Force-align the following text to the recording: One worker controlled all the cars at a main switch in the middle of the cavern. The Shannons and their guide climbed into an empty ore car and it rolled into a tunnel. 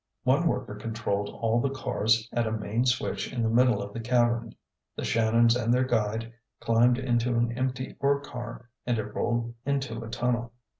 One 0.23 0.47
worker 0.47 0.73
controlled 0.73 1.29
all 1.29 1.61
the 1.61 1.69
cars 1.69 2.27
at 2.33 2.47
a 2.47 2.51
main 2.51 2.87
switch 2.87 3.31
in 3.31 3.43
the 3.43 3.49
middle 3.51 3.83
of 3.83 3.93
the 3.93 3.99
cavern. 3.99 4.55
The 4.95 5.03
Shannons 5.05 5.55
and 5.55 5.71
their 5.71 5.83
guide 5.83 6.33
climbed 6.59 6.97
into 6.97 7.35
an 7.37 7.51
empty 7.51 7.95
ore 7.99 8.19
car 8.19 8.67
and 8.83 8.97
it 8.97 9.13
rolled 9.13 9.53
into 9.63 10.03
a 10.03 10.09
tunnel. 10.09 10.53